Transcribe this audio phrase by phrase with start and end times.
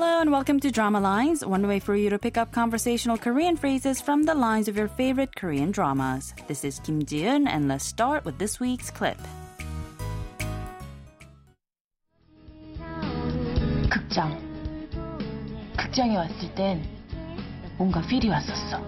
[0.00, 3.56] Hello and welcome to Drama Lines, one way for you to pick up conversational Korean
[3.56, 6.34] phrases from the lines of your favorite Korean dramas.
[6.46, 9.18] This is Kim Jiun, and let's start with this week's clip.
[13.90, 14.38] 극장.
[15.76, 16.84] 극장에 왔을 땐
[17.76, 18.80] 뭔가 필이 왔었어.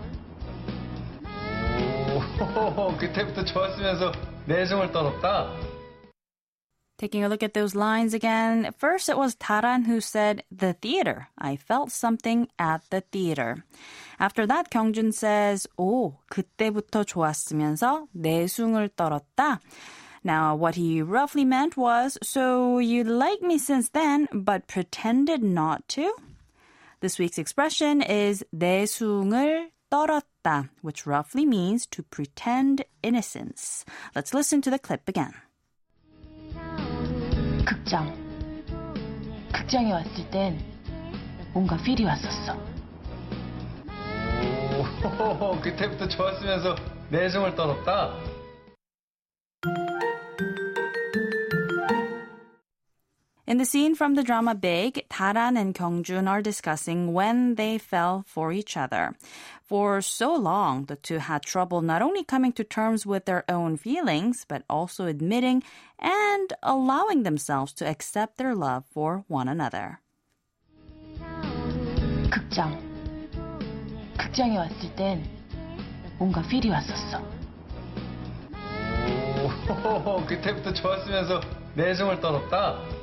[2.13, 4.12] 오, 그때부터 좋았으면서
[4.47, 5.51] 내숭을 떨었다.
[7.00, 8.72] Taking a look at those lines again.
[8.77, 11.27] First, it was Taran who said, the theater.
[11.38, 13.66] I felt something at the theater.
[14.18, 19.59] After that, Kyungjun says, 오, 그때부터 좋았으면서 내숭을 떨었다.
[20.23, 25.88] Now, what he roughly meant was, so you liked me since then, but pretended not
[25.90, 26.16] to?
[27.02, 33.84] This week's expression is 내숭을 떨었다, which roughly means to pretend innocence.
[34.16, 35.34] Let's listen to the clip again.
[37.64, 38.14] 극장.
[39.53, 40.58] 극장에 왔을 땐
[41.53, 42.56] 뭔가 필이 왔었어.
[45.02, 46.77] 오, 그때부터 좋았으면서
[47.11, 48.14] 내숭을 떨었다.
[53.51, 58.23] In the scene from the drama Big, Taran and Kyungjun are discussing when they fell
[58.25, 59.17] for each other.
[59.65, 63.77] For so long, the two had trouble not only coming to terms with their own
[63.77, 65.65] feelings, but also admitting
[65.98, 69.98] and allowing themselves to accept their love for one another.
[72.31, 72.79] 극장.
[74.17, 75.29] 극장에 왔을 땐
[76.19, 77.20] 뭔가 필이 왔었어.
[79.42, 81.41] 오, 그때부터 좋았으면서
[81.75, 83.00] 내숭을 떨었다.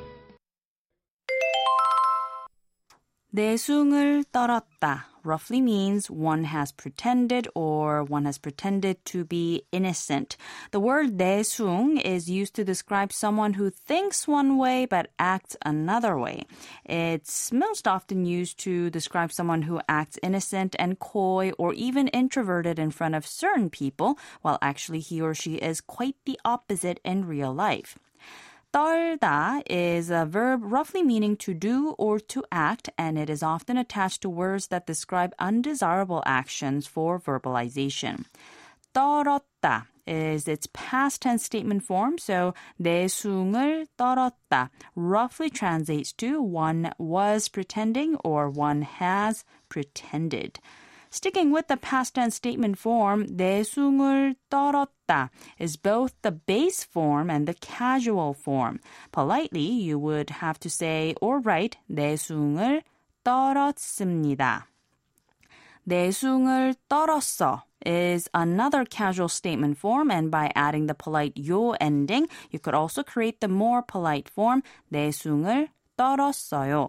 [3.36, 10.36] 내숭을 떨었다 roughly means one has pretended or one has pretended to be innocent.
[10.70, 16.18] The word 내숭 is used to describe someone who thinks one way but acts another
[16.18, 16.45] way.
[16.85, 22.79] It's most often used to describe someone who acts innocent and coy or even introverted
[22.79, 27.24] in front of certain people while actually he or she is quite the opposite in
[27.24, 27.96] real life.
[28.77, 33.77] 떨다 is a verb roughly meaning to do or to act, and it is often
[33.77, 38.24] attached to words that describe undesirable actions for verbalization.
[38.95, 47.48] 떨었다 is its past tense statement form, so 내숭을 떨었다 roughly translates to one was
[47.48, 50.58] pretending or one has pretended.
[51.11, 57.46] Sticking with the past tense statement form, 내숭을 떨었다 is both the base form and
[57.46, 58.80] the casual form.
[59.13, 62.83] Politely, you would have to say or write 내숭을
[63.23, 64.68] 떨었습니다.
[65.85, 72.58] 내숭을 떨었어 is another casual statement form, and by adding the polite 요 ending, you
[72.58, 75.68] could also create the more polite form 내숭을
[75.98, 76.89] 떨었어요.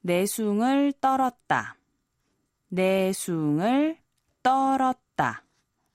[0.00, 1.76] 내숭을 떨었다.
[2.68, 3.98] 내숭을
[4.42, 5.44] 떨었다.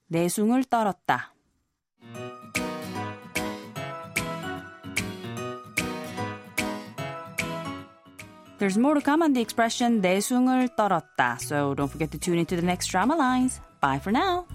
[0.07, 1.33] 내숭을 떨었다.
[8.59, 11.37] There's more to come on the expression 내숭을 떨었다.
[11.39, 13.59] So don't forget to tune into the next drama lines.
[13.81, 14.45] Bye for now.